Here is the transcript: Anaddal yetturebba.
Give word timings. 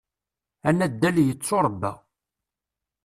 Anaddal 0.67 1.17
yetturebba. 1.21 1.91